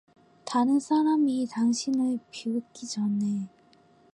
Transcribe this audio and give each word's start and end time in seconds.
다른 0.45 0.79
사람이 0.79 1.45
당신을 1.51 2.17
비웃기 2.31 2.87
전에 2.87 3.47